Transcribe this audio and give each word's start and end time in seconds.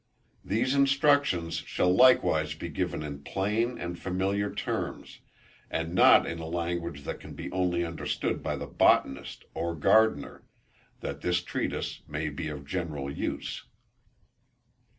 These 0.43 0.73
instructions 0.73 1.57
shall 1.57 1.93
likewise 1.95 2.55
be 2.55 2.69
given 2.69 3.03
in 3.03 3.21
plain 3.21 3.77
and 3.77 3.99
familiar 3.99 4.51
terms, 4.51 5.19
and 5.69 5.93
not 5.93 6.25
in 6.25 6.39
a 6.39 6.47
language 6.47 7.03
that 7.03 7.19
can 7.19 7.35
be 7.35 7.51
only 7.51 7.85
understood 7.85 8.41
by 8.41 8.55
the 8.55 8.65
Botanist 8.65 9.45
or 9.53 9.75
Gardener, 9.75 10.41
that 11.01 11.21
this 11.21 11.43
Treatise 11.43 12.01
may 12.07 12.29
be 12.29 12.47
of 12.47 12.65
general 12.65 13.11
use. 13.11 13.65